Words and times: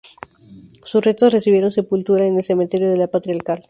Sus 0.83 1.05
restos 1.05 1.31
recibieron 1.31 1.71
sepultura 1.71 2.25
en 2.25 2.35
el 2.37 2.41
cementerio 2.41 2.89
de 2.89 2.97
la 2.97 3.05
Patriarcal. 3.07 3.59